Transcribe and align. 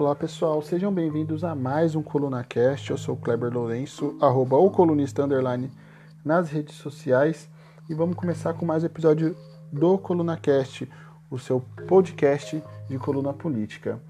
Olá 0.00 0.16
pessoal, 0.16 0.62
sejam 0.62 0.90
bem-vindos 0.90 1.44
a 1.44 1.54
mais 1.54 1.94
um 1.94 2.02
ColunaCast. 2.02 2.90
Eu 2.90 2.96
sou 2.96 3.16
o 3.16 3.18
Kleber 3.18 3.52
Lourenço, 3.52 4.16
arroba 4.18 4.56
o 4.56 4.70
colunista 4.70 5.22
underline 5.22 5.70
nas 6.24 6.48
redes 6.48 6.76
sociais 6.76 7.50
e 7.86 7.92
vamos 7.92 8.16
começar 8.16 8.54
com 8.54 8.64
mais 8.64 8.82
um 8.82 8.86
episódio 8.86 9.36
do 9.70 9.98
ColunaCast, 9.98 10.90
o 11.30 11.38
seu 11.38 11.60
podcast 11.86 12.64
de 12.88 12.98
coluna 12.98 13.34
política. 13.34 14.00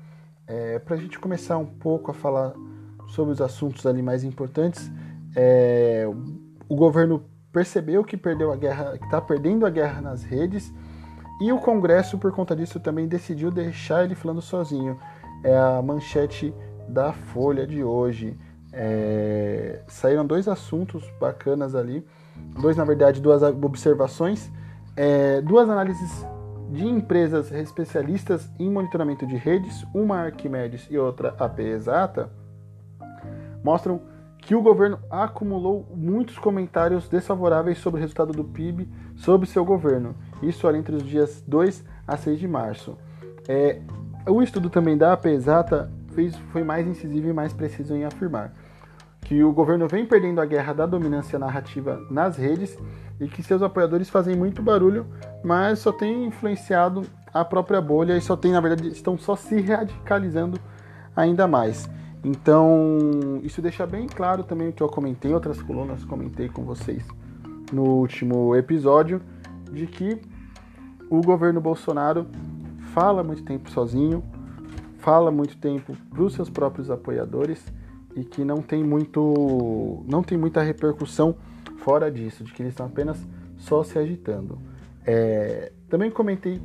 É, 0.47 0.79
Para 0.79 0.95
a 0.95 0.99
gente 1.01 1.19
começar 1.19 1.59
um 1.59 1.67
pouco 1.67 2.13
a 2.13 2.15
falar 2.15 2.53
sobre 3.09 3.33
os 3.33 3.41
assuntos 3.41 3.85
ali 3.85 4.01
mais 4.01 4.23
importantes, 4.23 4.89
é, 5.35 6.09
o 6.69 6.77
governo 6.77 7.25
percebeu 7.53 8.05
que 8.05 8.17
perdeu 8.17 8.53
a 8.53 8.57
guerra, 8.57 8.97
que 8.97 9.07
está 9.07 9.21
perdendo 9.21 9.67
a 9.67 9.71
guerra 9.71 10.01
nas 10.01 10.23
redes 10.23 10.73
e 11.41 11.51
o 11.51 11.59
Congresso, 11.59 12.19
por 12.19 12.31
conta 12.33 12.55
disso, 12.55 12.79
também 12.79 13.09
decidiu 13.09 13.51
deixar 13.51 14.05
ele 14.05 14.15
falando 14.15 14.43
sozinho. 14.43 15.01
É 15.43 15.57
a 15.57 15.81
manchete 15.83 16.55
da 16.89 17.13
Folha 17.13 17.67
de 17.67 17.83
hoje. 17.83 18.37
É... 18.73 19.83
Saíram 19.87 20.27
dois 20.27 20.49
assuntos 20.49 21.05
bacanas 21.21 21.75
ali. 21.75 22.07
Dois, 22.61 22.77
na 22.77 22.85
verdade, 22.85 23.21
duas 23.21 23.43
observações. 23.43 24.51
É... 24.97 25.41
Duas 25.41 25.69
análises 25.69 26.27
de 26.71 26.87
empresas 26.87 27.51
especialistas 27.51 28.49
em 28.59 28.71
monitoramento 28.71 29.27
de 29.27 29.37
redes, 29.37 29.85
uma 29.93 30.21
Arquimedes 30.21 30.87
e 30.89 30.97
outra 30.97 31.35
AP 31.39 31.59
Exata, 31.61 32.31
mostram 33.63 34.01
que 34.39 34.55
o 34.55 34.63
governo 34.63 34.99
acumulou 35.11 35.87
muitos 35.95 36.39
comentários 36.39 37.09
desfavoráveis 37.09 37.79
sobre 37.79 37.99
o 37.99 38.01
resultado 38.01 38.33
do 38.33 38.45
PIB 38.45 38.89
sobre 39.17 39.47
seu 39.47 39.65
governo, 39.65 40.15
isso 40.43 40.67
ali 40.67 40.79
entre 40.79 40.97
os 40.97 41.03
dias 41.03 41.43
2 41.47 41.85
a 42.07 42.17
6 42.17 42.39
de 42.39 42.49
março. 42.49 42.97
É, 43.49 43.83
o 44.31 44.43
estudo 44.43 44.71
também 44.71 44.97
da 44.97 45.13
AP 45.13 45.27
Exata 45.27 45.91
fez, 46.15 46.37
foi 46.53 46.63
mais 46.63 46.87
incisivo 46.87 47.29
e 47.29 47.33
mais 47.33 47.53
preciso 47.53 47.95
em 47.95 48.05
afirmar 48.05 48.53
que 49.23 49.45
o 49.45 49.53
governo 49.53 49.87
vem 49.87 50.05
perdendo 50.05 50.41
a 50.41 50.47
guerra 50.47 50.73
da 50.73 50.87
dominância 50.87 51.39
narrativa 51.39 52.01
nas 52.11 52.37
redes 52.37 52.77
e 53.21 53.29
que 53.29 53.43
seus 53.43 53.63
apoiadores 53.63 54.09
fazem 54.09 54.35
muito 54.35 54.63
barulho, 54.63 55.07
mas 55.45 55.79
só 55.79 55.93
tem 55.93 56.25
influenciado 56.25 57.07
a 57.33 57.45
própria 57.45 57.81
bolha 57.81 58.17
e 58.17 58.21
só 58.21 58.37
tem, 58.37 58.53
na 58.53 58.61
verdade, 58.61 58.89
estão 58.89 59.17
só 59.19 59.37
se 59.37 59.61
radicalizando 59.61 60.59
ainda 61.15 61.47
mais. 61.47 61.89
Então, 62.25 63.41
isso 63.43 63.63
deixa 63.63 63.87
bem 63.87 64.07
claro 64.07 64.43
também 64.43 64.69
o 64.69 64.73
que 64.73 64.83
eu 64.83 64.89
comentei, 64.89 65.33
outras 65.33 65.63
colunas 65.63 66.05
comentei 66.05 66.49
com 66.49 66.65
vocês 66.65 67.07
no 67.73 67.85
último 67.85 68.57
episódio, 68.57 69.23
de 69.71 69.87
que 69.87 70.21
o 71.09 71.21
governo 71.21 71.61
Bolsonaro 71.61 72.27
fala 72.95 73.23
muito 73.23 73.43
tempo 73.43 73.71
sozinho, 73.71 74.23
fala 74.99 75.31
muito 75.31 75.57
tempo 75.57 75.97
para 76.11 76.23
os 76.23 76.35
seus 76.35 76.51
próprios 76.51 76.91
apoiadores 76.91 77.65
e 78.15 78.25
que 78.25 78.45
não 78.45 78.59
tem 78.59 78.83
muito 78.83 80.05
não 80.07 80.23
tem 80.23 80.37
muita 80.37 80.63
repercussão 80.63 81.35
fora 81.79 82.11
disso, 82.11 82.45
de 82.45 82.53
que 82.53 82.63
eles 82.63 82.73
estão 82.73 82.87
apenas 82.87 83.19
só 83.57 83.83
se 83.83 83.99
agitando. 83.99 84.59
É, 85.07 85.73
também 85.89 86.11
comentei 86.11 86.61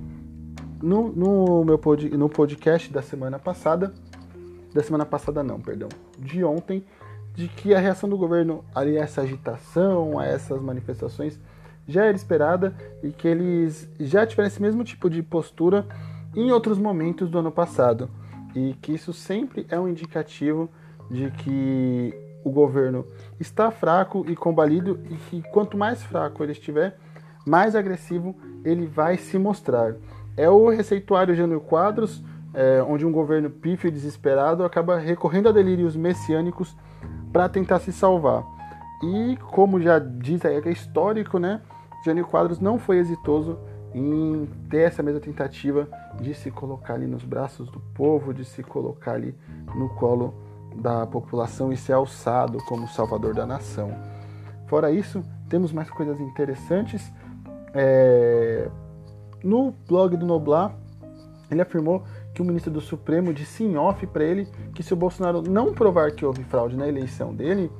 no, 0.81 1.11
no 1.11 1.63
meu 1.63 1.77
pod, 1.77 2.09
no 2.17 2.27
podcast 2.27 2.91
da 2.91 3.01
semana 3.01 3.39
passada 3.39 3.93
da 4.75 4.83
semana 4.83 5.05
passada 5.05 5.41
não, 5.41 5.57
perdão, 5.57 5.87
de 6.19 6.43
ontem, 6.43 6.83
de 7.33 7.47
que 7.47 7.73
a 7.73 7.79
reação 7.79 8.09
do 8.09 8.17
governo 8.17 8.65
a 8.75 8.85
essa 8.85 9.21
agitação, 9.21 10.19
a 10.19 10.25
essas 10.25 10.61
manifestações, 10.61 11.39
já 11.87 12.03
era 12.03 12.15
esperada 12.15 12.75
e 13.01 13.09
que 13.11 13.25
eles 13.25 13.89
já 13.97 14.27
tiveram 14.27 14.47
esse 14.47 14.61
mesmo 14.61 14.83
tipo 14.83 15.09
de 15.09 15.23
postura 15.23 15.87
em 16.35 16.51
outros 16.51 16.77
momentos 16.77 17.29
do 17.29 17.39
ano 17.39 17.51
passado. 17.51 18.09
E 18.55 18.73
que 18.81 18.93
isso 18.93 19.13
sempre 19.13 19.65
é 19.69 19.79
um 19.79 19.87
indicativo 19.87 20.69
de 21.09 21.29
que 21.31 22.13
o 22.43 22.51
governo 22.51 23.05
está 23.39 23.71
fraco 23.71 24.25
e 24.27 24.35
combalido 24.35 24.99
e 25.09 25.15
que 25.15 25.41
quanto 25.49 25.77
mais 25.77 26.03
fraco 26.03 26.43
ele 26.43 26.51
estiver, 26.51 26.97
mais 27.45 27.75
agressivo 27.75 28.35
ele 28.63 28.85
vai 28.85 29.17
se 29.17 29.37
mostrar. 29.37 29.95
É 30.37 30.49
o 30.49 30.69
receituário 30.69 31.35
Jânio 31.35 31.59
Quadros 31.59 32.23
é, 32.55 32.81
onde 32.81 33.05
um 33.05 33.11
governo 33.11 33.49
pífio 33.49 33.89
e 33.89 33.91
desesperado 33.91 34.63
acaba 34.63 34.97
recorrendo 34.97 35.49
a 35.49 35.51
delírios 35.51 35.95
messiânicos 35.95 36.75
para 37.31 37.49
tentar 37.49 37.79
se 37.79 37.91
salvar. 37.91 38.43
E 39.03 39.37
como 39.51 39.81
já 39.81 39.99
diz 39.99 40.43
aí, 40.45 40.61
é 40.63 40.71
histórico, 40.71 41.37
né? 41.37 41.61
Jânio 42.05 42.25
Quadros 42.25 42.59
não 42.59 42.79
foi 42.79 42.97
exitoso 42.97 43.59
em 43.97 44.45
ter 44.69 44.81
essa 44.81 45.01
mesma 45.01 45.21
tentativa 45.21 45.87
de 46.19 46.33
se 46.33 46.51
colocar 46.51 46.95
ali 46.95 47.07
nos 47.07 47.23
braços 47.23 47.69
do 47.69 47.79
povo, 47.79 48.33
de 48.33 48.43
se 48.43 48.61
colocar 48.61 49.13
ali 49.13 49.33
no 49.73 49.87
colo 49.95 50.33
da 50.75 51.07
população 51.07 51.71
e 51.71 51.77
ser 51.77 51.93
alçado 51.93 52.57
como 52.67 52.89
salvador 52.89 53.33
da 53.33 53.45
nação. 53.45 53.95
Fora 54.67 54.91
isso, 54.91 55.23
temos 55.47 55.71
mais 55.71 55.89
coisas 55.89 56.19
interessantes. 56.19 57.09
É... 57.73 58.69
No 59.41 59.71
blog 59.87 60.17
do 60.17 60.25
Noblar, 60.25 60.75
ele 61.49 61.61
afirmou 61.61 62.03
que 62.33 62.41
o 62.41 62.45
ministro 62.45 62.73
do 62.73 62.81
Supremo 62.81 63.33
disse 63.33 63.63
em 63.63 63.77
off 63.77 64.05
para 64.07 64.25
ele 64.25 64.45
que 64.73 64.83
se 64.83 64.93
o 64.93 64.97
Bolsonaro 64.97 65.41
não 65.41 65.73
provar 65.73 66.11
que 66.11 66.25
houve 66.25 66.43
fraude 66.43 66.75
na 66.75 66.85
eleição 66.85 67.33
dele, 67.33 67.71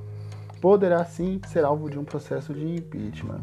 poderá 0.61 1.03
sim 1.03 1.41
ser 1.47 1.65
alvo 1.65 1.89
de 1.89 1.99
um 1.99 2.05
processo 2.05 2.53
de 2.53 2.65
impeachment. 2.65 3.41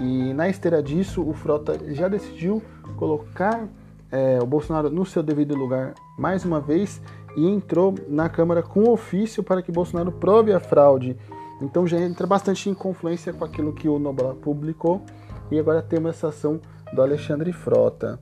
E 0.00 0.34
na 0.34 0.48
esteira 0.48 0.82
disso, 0.82 1.22
o 1.22 1.32
Frota 1.32 1.78
já 1.94 2.08
decidiu 2.08 2.62
colocar 2.96 3.68
é, 4.10 4.38
o 4.40 4.46
Bolsonaro 4.46 4.90
no 4.90 5.04
seu 5.04 5.22
devido 5.22 5.54
lugar 5.54 5.94
mais 6.18 6.44
uma 6.44 6.60
vez 6.60 7.00
e 7.36 7.48
entrou 7.48 7.94
na 8.08 8.28
Câmara 8.28 8.62
com 8.62 8.90
ofício 8.90 9.42
para 9.42 9.62
que 9.62 9.72
Bolsonaro 9.72 10.12
prove 10.12 10.52
a 10.52 10.60
fraude. 10.60 11.16
Então 11.60 11.86
já 11.86 11.98
entra 11.98 12.26
bastante 12.26 12.68
em 12.68 12.74
confluência 12.74 13.32
com 13.32 13.44
aquilo 13.44 13.72
que 13.72 13.88
o 13.88 13.98
Nobel 13.98 14.36
publicou 14.40 15.02
e 15.50 15.58
agora 15.58 15.82
temos 15.82 16.10
essa 16.10 16.28
ação 16.28 16.60
do 16.92 17.02
Alexandre 17.02 17.52
Frota. 17.52 18.20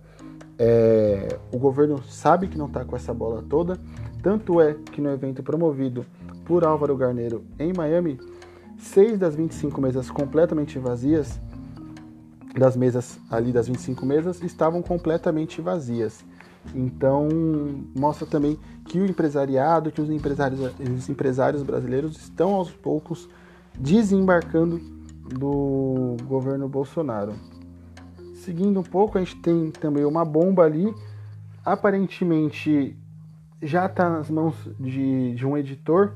É, 0.58 1.38
o 1.52 1.58
governo 1.58 2.02
sabe 2.04 2.46
que 2.46 2.58
não 2.58 2.66
está 2.66 2.84
com 2.84 2.94
essa 2.94 3.12
bola 3.12 3.42
toda, 3.48 3.78
tanto 4.22 4.60
é 4.60 4.74
que 4.74 5.00
no 5.00 5.10
evento 5.10 5.42
promovido 5.42 6.04
por 6.44 6.64
Álvaro 6.64 6.96
Garneiro 6.96 7.44
em 7.58 7.72
Miami, 7.72 8.18
seis 8.78 9.18
das 9.18 9.34
25 9.34 9.80
mesas 9.80 10.10
completamente 10.10 10.78
vazias, 10.78 11.40
das 12.58 12.76
mesas 12.76 13.18
ali 13.30 13.52
das 13.52 13.66
25 13.68 14.04
mesas, 14.04 14.42
estavam 14.42 14.82
completamente 14.82 15.60
vazias. 15.60 16.24
Então 16.74 17.28
mostra 17.96 18.26
também 18.26 18.58
que 18.86 19.00
o 19.00 19.06
empresariado, 19.06 19.90
que 19.90 20.00
os 20.00 20.10
empresários, 20.10 20.60
os 20.78 21.08
empresários 21.08 21.62
brasileiros 21.62 22.16
estão 22.16 22.54
aos 22.54 22.70
poucos 22.70 23.28
desembarcando 23.74 24.80
do 25.28 26.16
governo 26.24 26.68
Bolsonaro. 26.68 27.32
Seguindo 28.34 28.80
um 28.80 28.84
pouco, 28.84 29.18
a 29.18 29.20
gente 29.20 29.36
tem 29.36 29.70
também 29.70 30.04
uma 30.04 30.24
bomba 30.24 30.64
ali. 30.64 30.92
Aparentemente 31.64 32.96
já 33.62 33.86
está 33.86 34.10
nas 34.10 34.28
mãos 34.28 34.54
de, 34.78 35.34
de 35.34 35.46
um 35.46 35.56
editor. 35.56 36.14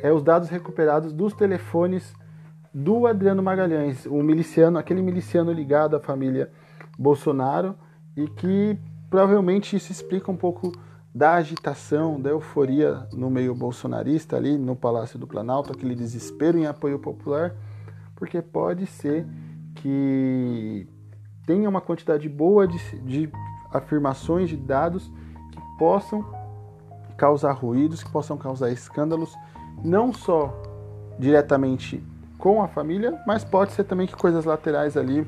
É 0.00 0.12
os 0.12 0.22
dados 0.22 0.48
recuperados 0.48 1.12
dos 1.12 1.32
telefones 1.32 2.14
do 2.72 3.06
Adriano 3.06 3.42
Magalhães, 3.42 4.06
o 4.06 4.22
miliciano, 4.22 4.78
aquele 4.78 5.02
miliciano 5.02 5.52
ligado 5.52 5.96
à 5.96 6.00
família 6.00 6.50
Bolsonaro 6.98 7.74
e 8.16 8.28
que 8.28 8.78
provavelmente 9.08 9.76
isso 9.76 9.90
explica 9.90 10.30
um 10.30 10.36
pouco 10.36 10.72
da 11.14 11.34
agitação, 11.34 12.20
da 12.20 12.30
euforia 12.30 13.06
no 13.12 13.30
meio 13.30 13.54
bolsonarista 13.54 14.36
ali 14.36 14.56
no 14.56 14.76
Palácio 14.76 15.18
do 15.18 15.26
Planalto, 15.26 15.72
aquele 15.72 15.94
desespero 15.94 16.58
em 16.58 16.66
apoio 16.66 16.98
popular, 16.98 17.54
porque 18.14 18.42
pode 18.42 18.86
ser 18.86 19.26
que 19.76 20.86
tenha 21.46 21.68
uma 21.68 21.80
quantidade 21.80 22.28
boa 22.28 22.68
de, 22.68 22.78
de 23.00 23.30
afirmações, 23.72 24.48
de 24.50 24.56
dados 24.56 25.10
que 25.50 25.78
possam 25.78 26.24
causar 27.16 27.52
ruídos, 27.52 28.02
que 28.02 28.12
possam 28.12 28.36
causar 28.36 28.70
escândalos, 28.70 29.34
não 29.82 30.12
só 30.12 30.52
diretamente 31.18 32.02
com 32.38 32.62
a 32.62 32.68
família, 32.68 33.20
mas 33.26 33.44
pode 33.44 33.72
ser 33.72 33.84
também 33.84 34.06
que 34.06 34.14
coisas 34.14 34.44
laterais 34.44 34.96
ali 34.96 35.26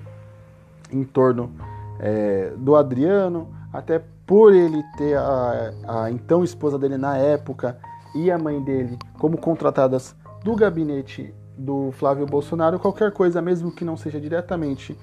em 0.93 1.05
torno 1.05 1.53
é, 1.99 2.53
do 2.57 2.77
Adriano, 2.77 3.49
até 3.73 4.01
por 4.27 4.55
ele 4.55 4.83
ter 4.97 5.17
a, 5.17 5.73
a 5.89 6.11
então 6.11 6.45
esposa 6.45 6.79
dele 6.79 6.97
na 6.97 7.17
época 7.17 7.77
e 8.15 8.31
a 8.31 8.39
mãe 8.39 8.63
dele 8.63 8.97
como 9.19 9.37
contratadas 9.37 10.15
do 10.43 10.55
gabinete 10.55 11.35
do 11.59 11.93
Flávio 11.93 12.27
Bolsonaro, 12.27 12.79
qualquer 12.79 13.13
coisa, 13.13 13.43
mesmo 13.43 13.71
que 13.71 13.85
não 13.85 13.97
seja 13.97 14.21
diretamente 14.21 14.97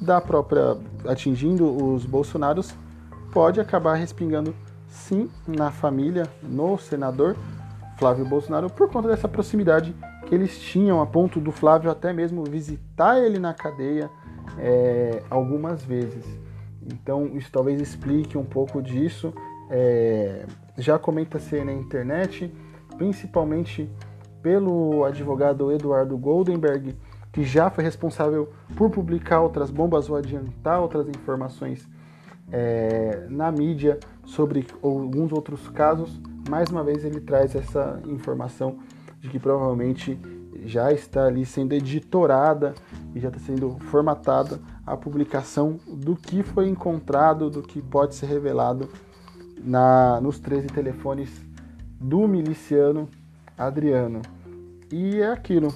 da 0.00 0.20
própria 0.20 0.76
atingindo 1.06 1.64
os 1.64 2.04
bolsonaros 2.04 2.74
pode 3.32 3.60
acabar 3.60 3.94
respingando 3.94 4.54
sim 4.88 5.30
na 5.46 5.70
família, 5.70 6.28
no 6.42 6.76
senador 6.76 7.36
Flávio 7.98 8.24
Bolsonaro 8.24 8.68
por 8.68 8.90
conta 8.90 9.08
dessa 9.08 9.28
proximidade 9.28 9.94
que 10.32 10.36
eles 10.36 10.58
tinham 10.58 11.02
a 11.02 11.04
ponto 11.04 11.38
do 11.38 11.52
Flávio 11.52 11.90
até 11.90 12.10
mesmo 12.10 12.42
visitar 12.42 13.22
ele 13.22 13.38
na 13.38 13.52
cadeia 13.52 14.08
é, 14.58 15.22
algumas 15.28 15.84
vezes. 15.84 16.24
Então 16.90 17.36
isso 17.36 17.52
talvez 17.52 17.78
explique 17.82 18.38
um 18.38 18.44
pouco 18.44 18.80
disso. 18.80 19.34
é, 19.68 20.46
já 20.78 20.98
comenta-se 20.98 21.62
na 21.62 21.72
internet, 21.74 22.50
principalmente 22.96 23.90
pelo 24.42 25.04
advogado 25.04 25.70
Eduardo 25.70 26.16
Goldenberg, 26.16 26.96
que 27.30 27.44
já 27.44 27.68
foi 27.68 27.84
responsável 27.84 28.50
por 28.74 28.88
publicar 28.88 29.42
outras 29.42 29.70
bombas 29.70 30.08
ou 30.08 30.16
adiantar 30.16 30.80
outras 30.80 31.06
informações 31.08 31.86
é, 32.50 33.26
na 33.28 33.52
mídia 33.52 34.00
sobre 34.24 34.66
alguns 34.82 35.30
outros 35.30 35.68
casos. 35.68 36.18
Mais 36.48 36.70
uma 36.70 36.82
vez 36.82 37.04
ele 37.04 37.20
traz 37.20 37.54
essa 37.54 38.00
informação 38.06 38.78
de 39.22 39.28
que 39.28 39.38
provavelmente 39.38 40.18
já 40.64 40.92
está 40.92 41.26
ali 41.26 41.46
sendo 41.46 41.72
editorada 41.72 42.74
e 43.14 43.20
já 43.20 43.28
está 43.28 43.40
sendo 43.40 43.78
formatada 43.90 44.60
a 44.84 44.96
publicação 44.96 45.78
do 45.86 46.16
que 46.16 46.42
foi 46.42 46.68
encontrado, 46.68 47.48
do 47.48 47.62
que 47.62 47.80
pode 47.80 48.16
ser 48.16 48.26
revelado 48.26 48.88
na, 49.62 50.20
nos 50.20 50.40
13 50.40 50.66
telefones 50.66 51.30
do 52.00 52.26
miliciano 52.26 53.08
Adriano. 53.56 54.22
E 54.90 55.20
é 55.20 55.30
aquilo. 55.30 55.72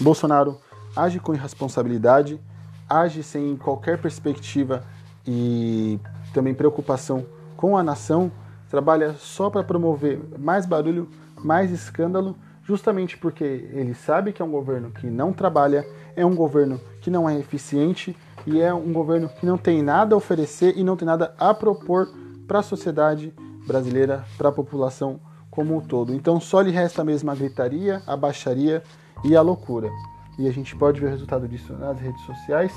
Bolsonaro 0.00 0.58
age 0.96 1.20
com 1.20 1.32
irresponsabilidade, 1.32 2.40
age 2.88 3.22
sem 3.22 3.56
qualquer 3.56 4.00
perspectiva 4.00 4.82
e 5.26 6.00
também 6.34 6.52
preocupação 6.52 7.24
com 7.56 7.76
a 7.78 7.82
nação, 7.82 8.32
trabalha 8.68 9.14
só 9.14 9.48
para 9.48 9.62
promover 9.62 10.20
mais 10.36 10.66
barulho, 10.66 11.08
mais 11.36 11.70
escândalo, 11.70 12.36
justamente 12.64 13.16
porque 13.18 13.44
ele 13.44 13.94
sabe 13.94 14.32
que 14.32 14.40
é 14.40 14.44
um 14.44 14.50
governo 14.50 14.90
que 14.90 15.06
não 15.06 15.32
trabalha, 15.32 15.86
é 16.14 16.24
um 16.24 16.34
governo 16.34 16.80
que 17.00 17.10
não 17.10 17.28
é 17.28 17.38
eficiente 17.38 18.16
e 18.46 18.60
é 18.60 18.72
um 18.72 18.92
governo 18.92 19.28
que 19.28 19.44
não 19.44 19.58
tem 19.58 19.82
nada 19.82 20.14
a 20.14 20.18
oferecer 20.18 20.76
e 20.76 20.84
não 20.84 20.96
tem 20.96 21.06
nada 21.06 21.34
a 21.38 21.52
propor 21.52 22.08
para 22.46 22.60
a 22.60 22.62
sociedade 22.62 23.32
brasileira, 23.66 24.24
para 24.36 24.48
a 24.48 24.52
população 24.52 25.20
como 25.50 25.76
um 25.76 25.80
todo. 25.80 26.14
Então 26.14 26.40
só 26.40 26.60
lhe 26.60 26.70
resta 26.70 27.04
mesmo 27.04 27.30
a 27.30 27.34
gritaria, 27.34 28.02
a 28.06 28.16
baixaria 28.16 28.82
e 29.24 29.36
a 29.36 29.42
loucura. 29.42 29.90
E 30.38 30.48
a 30.48 30.52
gente 30.52 30.74
pode 30.74 31.00
ver 31.00 31.06
o 31.06 31.10
resultado 31.10 31.46
disso 31.46 31.72
nas 31.74 31.98
redes 31.98 32.20
sociais. 32.22 32.72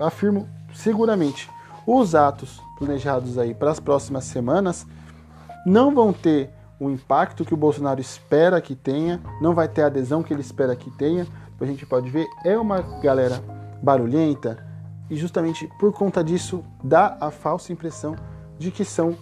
Afirmo 0.00 0.48
seguramente, 0.74 1.48
os 1.86 2.14
atos 2.14 2.60
planejados 2.76 3.38
aí 3.38 3.54
para 3.54 3.70
as 3.70 3.80
próximas 3.80 4.24
semanas 4.24 4.86
não 5.64 5.94
vão 5.94 6.12
ter 6.12 6.50
o 6.80 6.90
impacto 6.90 7.44
que 7.44 7.54
o 7.54 7.56
Bolsonaro 7.56 8.00
espera 8.00 8.60
que 8.60 8.74
tenha, 8.74 9.20
não 9.40 9.54
vai 9.54 9.68
ter 9.68 9.82
a 9.82 9.86
adesão 9.86 10.22
que 10.22 10.32
ele 10.32 10.40
espera 10.40 10.76
que 10.76 10.90
tenha. 10.90 11.26
A 11.60 11.64
gente 11.64 11.84
pode 11.84 12.08
ver, 12.08 12.26
é 12.44 12.56
uma 12.56 12.80
galera 13.02 13.42
barulhenta 13.82 14.64
e 15.10 15.16
justamente 15.16 15.68
por 15.78 15.92
conta 15.92 16.22
disso 16.22 16.64
dá 16.82 17.16
a 17.20 17.30
falsa 17.30 17.72
impressão 17.72 18.14
de 18.58 18.70
que 18.70 18.84
são 18.84 19.16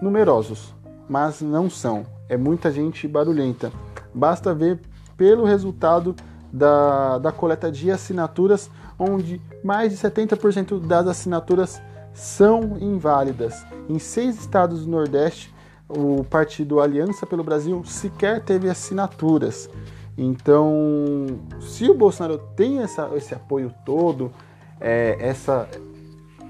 numerosos, 0.00 0.74
mas 1.08 1.40
não 1.40 1.68
são. 1.68 2.06
É 2.28 2.36
muita 2.36 2.70
gente 2.70 3.06
barulhenta. 3.06 3.70
Basta 4.14 4.54
ver 4.54 4.80
pelo 5.16 5.44
resultado 5.44 6.14
da, 6.52 7.18
da 7.18 7.32
coleta 7.32 7.70
de 7.70 7.90
assinaturas, 7.90 8.70
onde 8.98 9.40
mais 9.62 9.92
de 9.92 9.98
70% 9.98 10.80
das 10.80 11.06
assinaturas 11.06 11.82
são 12.12 12.78
inválidas. 12.80 13.66
Em 13.88 13.98
seis 13.98 14.38
estados 14.38 14.84
do 14.84 14.90
Nordeste, 14.90 15.53
o 15.88 16.24
partido 16.24 16.80
Aliança 16.80 17.26
pelo 17.26 17.44
Brasil 17.44 17.82
sequer 17.84 18.42
teve 18.42 18.68
assinaturas. 18.68 19.68
Então, 20.16 21.26
se 21.60 21.88
o 21.90 21.94
Bolsonaro 21.94 22.38
tem 22.56 22.78
essa, 22.78 23.10
esse 23.14 23.34
apoio 23.34 23.72
todo, 23.84 24.30
é, 24.80 25.16
essa, 25.18 25.68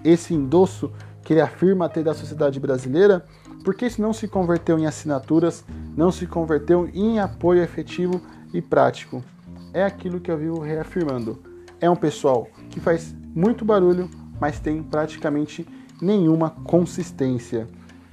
esse 0.05 0.35
endosso 0.35 0.93
que 1.23 1.33
ele 1.33 1.41
afirma 1.41 1.89
ter 1.89 2.05
da 2.05 2.13
sociedade 2.13 2.61
brasileira, 2.61 3.25
por 3.65 3.75
que 3.75 3.87
isso 3.87 4.03
não 4.03 4.13
se 4.13 4.29
converteu 4.29 4.79
em 4.79 4.87
assinaturas, 4.87 5.65
não 5.97 6.13
se 6.13 6.27
converteu 6.27 6.89
em 6.93 7.19
apoio 7.19 7.63
efetivo 7.63 8.21
e 8.53 8.61
prático? 8.61 9.25
É 9.73 9.83
aquilo 9.83 10.21
que 10.21 10.31
eu 10.31 10.37
vivo 10.37 10.61
reafirmando. 10.61 11.43
É 11.81 11.89
um 11.89 11.97
pessoal 11.97 12.47
que 12.71 12.79
faz 12.79 13.15
muito 13.35 13.65
barulho, 13.65 14.09
mas 14.39 14.61
tem 14.61 14.83
praticamente 14.83 15.67
nenhuma 16.01 16.51
consistência. 16.51 17.67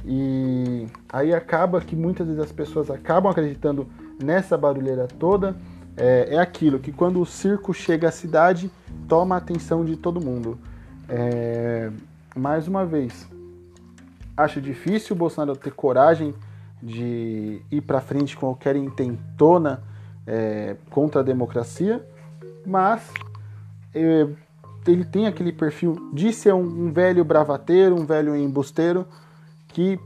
E 0.06 0.88
aí 1.12 1.33
acaba 1.33 1.80
que 1.81 1.95
muitas 1.95 2.27
vezes 2.27 2.42
as 2.42 2.51
pessoas 2.51 2.89
acabam 2.89 3.31
acreditando 3.31 3.88
nessa 4.21 4.57
barulheira 4.57 5.07
toda. 5.07 5.56
É, 5.95 6.36
é 6.36 6.39
aquilo 6.39 6.80
que 6.80 6.92
quando 6.92 7.21
o 7.21 7.25
circo 7.25 7.74
chega 7.74 8.07
à 8.07 8.12
cidade, 8.12 8.71
toma 9.07 9.36
a 9.36 9.38
atenção 9.38 9.83
de 9.86 9.95
todo 9.95 10.24
mundo. 10.24 10.57
É, 11.07 11.92
mais 12.36 12.68
uma 12.68 12.86
vez, 12.86 13.27
acho 14.36 14.62
difícil 14.62 15.15
o 15.15 15.19
Bolsonaro 15.19 15.57
ter 15.57 15.71
coragem 15.71 16.33
de 16.81 17.62
ir 17.69 17.81
para 17.81 18.01
frente 18.01 18.36
com 18.36 18.48
qualquer 18.48 18.75
intentona 18.75 19.83
é, 20.25 20.75
contra 20.89 21.21
a 21.21 21.24
democracia, 21.24 22.03
mas 22.65 23.12
é, 23.94 24.27
ele 24.88 25.06
tem 25.06 25.27
aquele 25.27 25.51
perfil 25.51 26.09
de 26.13 26.33
ser 26.33 26.53
um, 26.53 26.63
um 26.63 26.92
velho 26.92 27.24
bravateiro, 27.24 27.95
um 27.95 28.06
velho 28.06 28.36
embusteiro, 28.36 29.06
que 29.73 30.00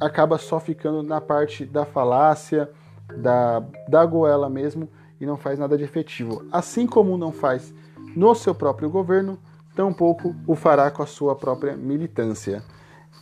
acaba 0.00 0.38
só 0.38 0.58
ficando 0.58 1.02
na 1.02 1.20
parte 1.20 1.64
da 1.64 1.84
falácia, 1.84 2.70
da, 3.16 3.62
da 3.88 4.04
goela 4.04 4.48
mesmo, 4.48 4.88
e 5.20 5.26
não 5.26 5.36
faz 5.36 5.58
nada 5.58 5.76
de 5.78 5.84
efetivo. 5.84 6.44
Assim 6.50 6.86
como 6.86 7.16
não 7.16 7.32
faz 7.32 7.72
no 8.16 8.34
seu 8.34 8.54
próprio 8.54 8.90
governo, 8.90 9.38
tampouco 9.74 10.34
o 10.46 10.54
fará 10.54 10.90
com 10.90 11.02
a 11.02 11.06
sua 11.06 11.34
própria 11.34 11.76
militância. 11.76 12.62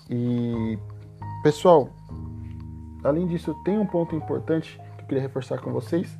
E, 0.08 0.78
pessoal, 1.42 1.88
além 3.04 3.26
disso, 3.26 3.54
tem 3.64 3.78
um 3.78 3.86
ponto 3.86 4.14
importante 4.14 4.80
que 4.96 5.02
eu 5.02 5.06
queria 5.06 5.22
reforçar 5.22 5.58
com 5.60 5.72
vocês. 5.72 6.18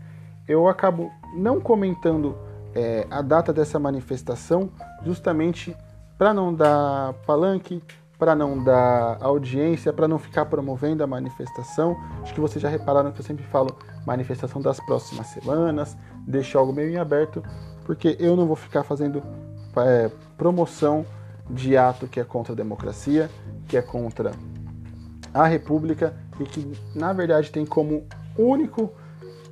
Eu 0.49 0.69
acabo 0.69 1.11
não 1.35 1.61
comentando 1.61 2.37
é, 2.75 3.07
a 3.11 3.23
data 3.23 3.53
dessa 3.53 3.79
manifestação, 3.79 4.71
justamente 5.05 5.77
para 6.19 6.33
não 6.33 6.55
dar 6.55 7.15
palanque, 7.27 7.83
para 8.23 8.37
não 8.37 8.63
dar 8.63 9.19
audiência, 9.21 9.93
para 9.93 10.07
não 10.07 10.17
ficar 10.17 10.45
promovendo 10.45 11.03
a 11.03 11.09
manifestação. 11.09 11.97
Acho 12.23 12.33
que 12.33 12.39
vocês 12.39 12.63
já 12.63 12.69
repararam 12.69 13.11
que 13.11 13.19
eu 13.19 13.25
sempre 13.25 13.45
falo 13.47 13.77
manifestação 14.07 14.63
das 14.63 14.79
próximas 14.79 15.27
semanas, 15.27 15.97
deixo 16.25 16.57
algo 16.57 16.73
meio 16.73 16.91
em 16.91 16.99
aberto, 16.99 17.43
porque 17.85 18.17
eu 18.21 18.37
não 18.37 18.47
vou 18.47 18.55
ficar 18.55 18.85
fazendo 18.85 19.21
é, 19.77 20.09
promoção 20.39 21.05
de 21.51 21.77
ato 21.77 22.07
que 22.07 22.21
é 22.21 22.23
contra 22.23 22.53
a 22.53 22.57
democracia, 22.57 23.29
que 23.67 23.77
é 23.77 23.83
contra 23.83 24.31
a 25.35 25.45
república 25.45 26.15
e 26.39 26.45
que 26.45 26.79
na 26.95 27.13
verdade 27.13 27.51
tem 27.51 27.67
como 27.67 28.05
único 28.39 28.93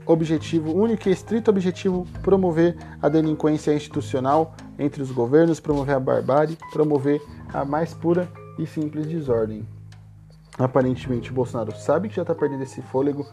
objetivo, 0.06 0.72
único 0.72 1.08
e 1.08 1.12
estrito 1.12 1.50
objetivo, 1.50 2.06
promover 2.22 2.76
a 3.02 3.08
delinquência 3.08 3.74
institucional 3.74 4.54
entre 4.78 5.02
os 5.02 5.10
governos, 5.10 5.58
promover 5.58 5.96
a 5.96 6.00
barbárie, 6.00 6.56
promover 6.70 7.20
a 7.52 7.64
mais 7.64 7.92
pura 7.92 8.28
e 8.62 8.66
simples 8.66 9.06
desordem. 9.06 9.66
Aparentemente, 10.58 11.32
Bolsonaro 11.32 11.74
sabe 11.76 12.08
que 12.08 12.16
já 12.16 12.22
está 12.22 12.34
perdendo 12.34 12.62
esse 12.62 12.82
fôlego, 12.82 13.26